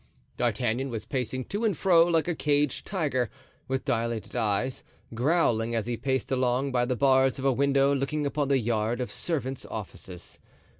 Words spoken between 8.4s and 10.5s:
the yard of servant's offices.